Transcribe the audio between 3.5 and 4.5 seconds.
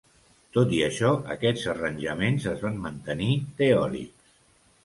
teòrics.